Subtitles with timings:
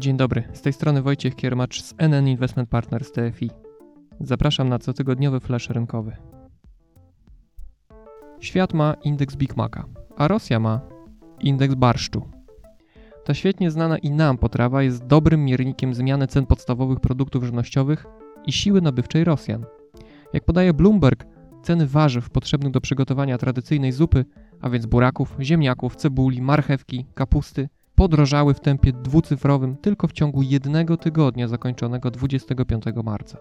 [0.00, 3.50] Dzień dobry, z tej strony Wojciech Kiermacz z NN Investment Partners TFI.
[4.20, 6.16] Zapraszam na cotygodniowy flash rynkowy.
[8.40, 9.84] Świat ma indeks Big Maca,
[10.16, 10.80] a Rosja ma
[11.40, 12.28] indeks barszczu.
[13.24, 18.06] Ta świetnie znana i nam potrawa jest dobrym miernikiem zmiany cen podstawowych produktów żywnościowych
[18.46, 19.64] i siły nabywczej Rosjan.
[20.32, 21.26] Jak podaje Bloomberg,
[21.62, 24.24] ceny warzyw potrzebnych do przygotowania tradycyjnej zupy,
[24.60, 30.96] a więc buraków, ziemniaków, cebuli, marchewki, kapusty, podrożały w tempie dwucyfrowym tylko w ciągu jednego
[30.96, 33.38] tygodnia zakończonego 25 marca.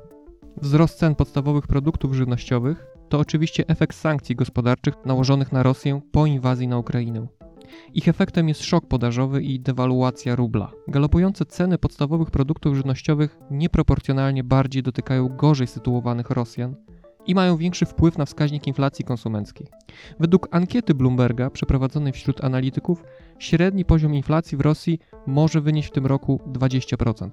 [0.62, 6.68] Wzrost cen podstawowych produktów żywnościowych to oczywiście efekt sankcji gospodarczych nałożonych na Rosję po inwazji
[6.68, 7.28] na Ukrainę.
[7.94, 10.72] Ich efektem jest szok podażowy i dewaluacja rubla.
[10.88, 16.76] Galopujące ceny podstawowych produktów żywnościowych nieproporcjonalnie bardziej dotykają gorzej sytuowanych Rosjan
[17.30, 19.68] i mają większy wpływ na wskaźnik inflacji konsumenckiej.
[20.20, 23.04] Według ankiety Bloomberga przeprowadzonej wśród analityków,
[23.40, 27.30] średni poziom inflacji w Rosji może wynieść w tym roku 20%.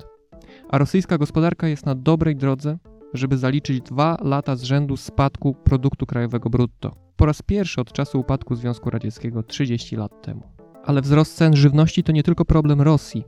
[0.69, 2.79] A rosyjska gospodarka jest na dobrej drodze,
[3.15, 6.95] żeby zaliczyć dwa lata z rzędu spadku produktu krajowego brutto.
[7.17, 10.43] Po raz pierwszy od czasu upadku Związku Radzieckiego 30 lat temu.
[10.85, 13.25] Ale wzrost cen żywności to nie tylko problem Rosji.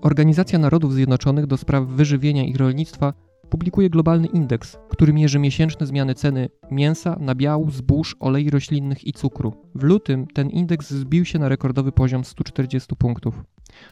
[0.00, 3.12] Organizacja Narodów Zjednoczonych do spraw wyżywienia i rolnictwa
[3.52, 9.52] publikuje globalny indeks, który mierzy miesięczne zmiany ceny mięsa, nabiału, zbóż, olei roślinnych i cukru.
[9.74, 13.44] W lutym ten indeks zbił się na rekordowy poziom 140 punktów.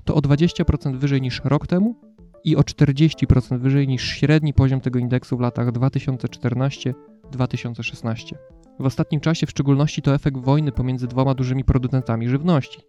[0.04, 1.94] To o 20% wyżej niż rok temu
[2.44, 8.34] i o 40% wyżej niż średni poziom tego indeksu w latach 2014-2016.
[8.78, 12.80] W ostatnim czasie w szczególności to efekt wojny pomiędzy dwoma dużymi producentami żywności.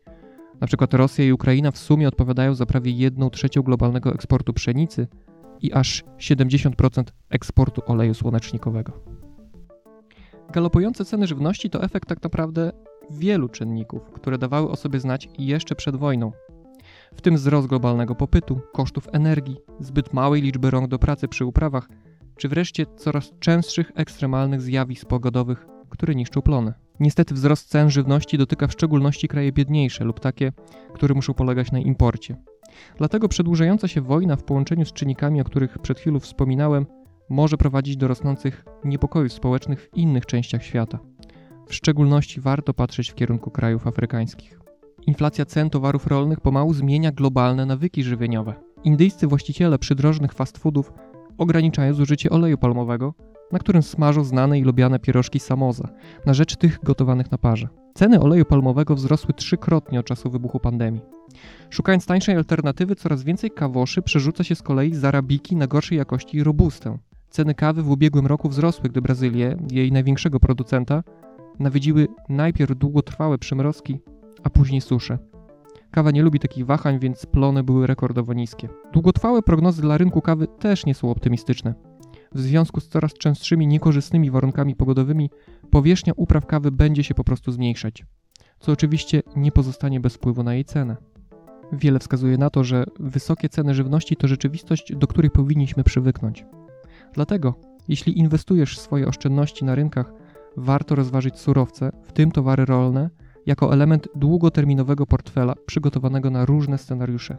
[0.61, 5.07] Na przykład Rosja i Ukraina w sumie odpowiadają za prawie 1 trzecią globalnego eksportu pszenicy
[5.61, 8.93] i aż 70% eksportu oleju słonecznikowego.
[10.53, 12.71] Galopujące ceny żywności to efekt tak naprawdę
[13.09, 16.31] wielu czynników, które dawały o sobie znać jeszcze przed wojną.
[17.15, 21.89] W tym wzrost globalnego popytu, kosztów energii, zbyt małej liczby rąk do pracy przy uprawach,
[22.37, 26.73] czy wreszcie coraz częstszych ekstremalnych zjawisk pogodowych, które niszczą plony.
[26.99, 30.51] Niestety wzrost cen żywności dotyka w szczególności kraje biedniejsze lub takie,
[30.93, 32.35] które muszą polegać na imporcie.
[32.97, 36.85] Dlatego przedłużająca się wojna w połączeniu z czynnikami, o których przed chwilą wspominałem,
[37.29, 40.99] może prowadzić do rosnących niepokojów społecznych w innych częściach świata.
[41.67, 44.59] W szczególności warto patrzeć w kierunku krajów afrykańskich.
[45.07, 48.53] Inflacja cen towarów rolnych pomału zmienia globalne nawyki żywieniowe.
[48.83, 50.93] Indyjscy właściciele przydrożnych fast foodów
[51.37, 53.13] ograniczają zużycie oleju palmowego,
[53.51, 55.89] na którym smażą znane i lubiane pierożki samoza,
[56.25, 57.67] na rzecz tych gotowanych na parze.
[57.93, 61.01] Ceny oleju palmowego wzrosły trzykrotnie od czasu wybuchu pandemii.
[61.69, 66.43] Szukając tańszej alternatywy, coraz więcej kawoszy przerzuca się z kolei z arabiki na gorszej jakości
[66.43, 66.97] robustę.
[67.29, 71.03] Ceny kawy w ubiegłym roku wzrosły, gdy Brazylię, jej największego producenta,
[71.59, 73.99] nawiedziły najpierw długotrwałe przymrozki,
[74.43, 75.17] a później susze.
[75.91, 78.69] Kawa nie lubi takich wahań, więc plony były rekordowo niskie.
[78.93, 81.73] Długotrwałe prognozy dla rynku kawy też nie są optymistyczne.
[82.35, 85.29] W związku z coraz częstszymi niekorzystnymi warunkami pogodowymi,
[85.71, 88.05] powierzchnia upraw kawy będzie się po prostu zmniejszać,
[88.59, 90.97] co oczywiście nie pozostanie bez wpływu na jej cenę.
[91.71, 96.45] Wiele wskazuje na to, że wysokie ceny żywności to rzeczywistość, do której powinniśmy przywyknąć.
[97.13, 97.55] Dlatego,
[97.87, 100.13] jeśli inwestujesz swoje oszczędności na rynkach,
[100.57, 103.09] warto rozważyć surowce, w tym towary rolne,
[103.45, 107.37] jako element długoterminowego portfela przygotowanego na różne scenariusze.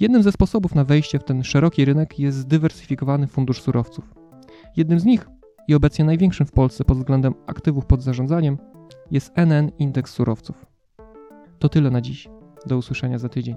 [0.00, 4.17] Jednym ze sposobów na wejście w ten szeroki rynek jest zdywersyfikowany fundusz surowców.
[4.76, 5.28] Jednym z nich
[5.68, 8.58] i obecnie największym w Polsce pod względem aktywów pod zarządzaniem
[9.10, 10.66] jest NN Indeks Surowców.
[11.58, 12.28] To tyle na dziś.
[12.66, 13.56] Do usłyszenia za tydzień.